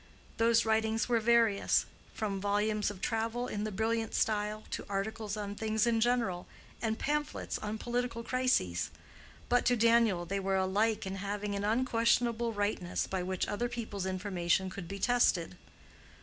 [0.37, 5.53] Those writings were various, from volumes of travel in the brilliant style, to articles on
[5.53, 6.47] things in general,
[6.81, 8.89] and pamphlets on political crises;
[9.47, 14.07] but to Daniel they were alike in having an unquestionable rightness by which other people's
[14.07, 15.55] information could be tested.